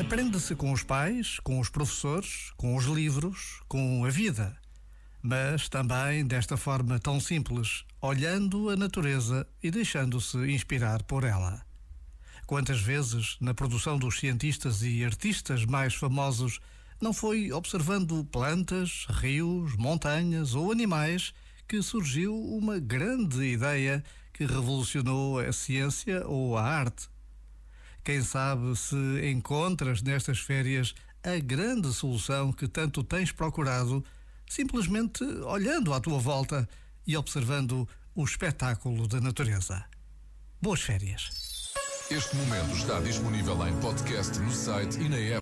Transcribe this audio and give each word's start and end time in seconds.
Aprende-se 0.00 0.54
com 0.54 0.72
os 0.72 0.82
pais, 0.82 1.38
com 1.40 1.60
os 1.60 1.68
professores, 1.68 2.50
com 2.56 2.74
os 2.74 2.86
livros, 2.86 3.60
com 3.68 4.06
a 4.06 4.08
vida. 4.08 4.56
Mas 5.22 5.68
também 5.68 6.26
desta 6.26 6.56
forma 6.56 6.98
tão 6.98 7.20
simples, 7.20 7.84
olhando 8.00 8.70
a 8.70 8.76
natureza 8.76 9.46
e 9.62 9.70
deixando-se 9.70 10.38
inspirar 10.50 11.02
por 11.02 11.24
ela. 11.24 11.62
Quantas 12.46 12.80
vezes, 12.80 13.36
na 13.42 13.52
produção 13.52 13.98
dos 13.98 14.18
cientistas 14.18 14.82
e 14.82 15.04
artistas 15.04 15.66
mais 15.66 15.94
famosos, 15.94 16.58
não 17.02 17.12
foi 17.12 17.52
observando 17.52 18.24
plantas, 18.32 19.04
rios, 19.10 19.76
montanhas 19.76 20.54
ou 20.54 20.72
animais 20.72 21.34
que 21.68 21.82
surgiu 21.82 22.34
uma 22.34 22.78
grande 22.78 23.44
ideia 23.44 24.02
que 24.34 24.44
revolucionou 24.44 25.38
a 25.38 25.52
ciência 25.52 26.26
ou 26.26 26.58
a 26.58 26.62
arte? 26.62 27.08
Quem 28.02 28.20
sabe 28.20 28.76
se 28.76 29.30
encontras 29.30 30.02
nestas 30.02 30.40
férias 30.40 30.94
a 31.22 31.38
grande 31.38 31.90
solução 31.94 32.52
que 32.52 32.68
tanto 32.68 33.02
tens 33.02 33.32
procurado, 33.32 34.04
simplesmente 34.46 35.24
olhando 35.24 35.94
à 35.94 36.00
tua 36.00 36.18
volta 36.18 36.68
e 37.06 37.16
observando 37.16 37.88
o 38.14 38.24
espetáculo 38.24 39.08
da 39.08 39.20
natureza. 39.20 39.82
Boas 40.60 40.82
férias. 40.82 41.72
Este 42.10 42.36
momento 42.36 42.76
está 42.76 43.00
disponível 43.00 43.66
em 43.66 43.80
podcast 43.80 44.38
no 44.38 44.52
site 44.52 45.00
e 45.00 45.08
na 45.08 45.16
app. 45.16 45.32